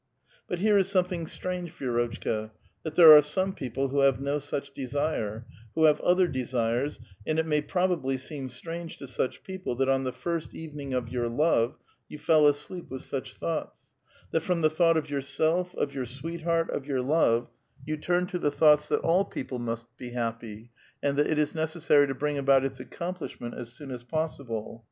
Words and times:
But 0.47 0.57
here 0.61 0.79
is 0.79 0.89
something 0.89 1.27
strange, 1.27 1.77
Vi^rotchka, 1.77 2.49
that 2.81 2.95
there 2.95 3.15
are 3.15 3.21
some 3.21 3.53
people 3.53 3.89
who 3.89 3.99
have 3.99 4.19
no 4.19 4.39
such 4.39 4.73
desire, 4.73 5.45
who 5.75 5.83
have 5.83 6.01
other 6.01 6.27
desires, 6.27 6.99
and 7.27 7.37
it 7.37 7.45
may 7.45 7.61
probably 7.61 8.17
seem 8.17 8.49
strange 8.49 8.97
to 8.97 9.05
such 9.05 9.43
people 9.43 9.75
that 9.75 9.89
on 9.89 10.03
the 10.03 10.11
first 10.11 10.55
evening 10.55 10.91
of 10.95 11.09
your 11.09 11.29
love, 11.29 11.75
you 12.09 12.17
fell 12.17 12.47
asleep 12.47 12.89
with 12.89 13.03
such 13.03 13.35
thoughts; 13.35 13.91
that 14.31 14.41
from 14.41 14.61
the 14.61 14.71
thougiit 14.71 14.97
of 14.97 15.09
yourself, 15.11 15.75
of 15.75 15.93
your 15.93 16.07
sweetheart, 16.07 16.71
of 16.71 16.87
your 16.87 17.03
love, 17.03 17.51
you 17.85 17.95
turned 17.95 18.29
to 18.29 18.39
the 18.39 18.49
thoughts 18.49 18.89
that 18.89 19.01
all 19.01 19.23
people 19.23 19.59
must 19.59 19.85
be 19.97 20.13
happy, 20.13 20.71
and 21.03 21.15
that 21.15 21.27
it 21.27 21.37
is 21.37 21.53
necessar}^ 21.53 22.07
to 22.07 22.15
bring 22.15 22.39
about 22.39 22.65
its 22.65 22.79
accomplish 22.79 23.39
ment 23.39 23.53
as 23.53 23.71
soon 23.71 23.91
as 23.91 24.03
possible. 24.03 24.79